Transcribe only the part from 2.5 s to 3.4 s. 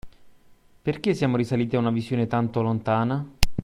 lontana?